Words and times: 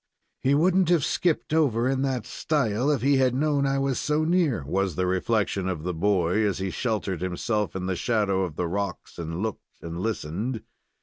"He 0.39 0.55
wouldn't 0.55 0.89
have 0.89 1.05
skipped 1.05 1.53
over 1.53 1.87
in 1.87 2.01
that 2.01 2.25
style 2.25 2.89
if 2.89 3.03
he 3.03 3.17
had 3.17 3.35
known 3.35 3.67
I 3.67 3.77
was 3.77 3.99
so 3.99 4.23
near," 4.23 4.63
was 4.65 4.95
the 4.95 5.05
reflection 5.05 5.69
of 5.69 5.83
the 5.83 5.93
boy, 5.93 6.43
as 6.43 6.57
he 6.57 6.71
sheltered 6.71 7.21
himself 7.21 7.75
in 7.75 7.85
the 7.85 7.95
shadow 7.95 8.41
of 8.41 8.55
the 8.55 8.67
rocks 8.67 9.19
and 9.19 9.43
looked 9.43 9.63
and 9.83 9.99
listened. 9.99 10.63